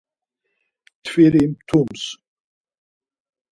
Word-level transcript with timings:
Mtviri 0.99 1.43
mtups. 1.51 2.03